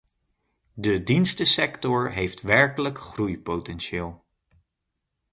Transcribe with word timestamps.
De 0.73 1.03
dienstensector 1.03 2.11
heeft 2.11 2.41
werkelijk 2.41 2.99
groeipotentieel. 2.99 4.25